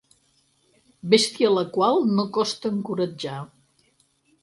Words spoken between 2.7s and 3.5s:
encoratjar.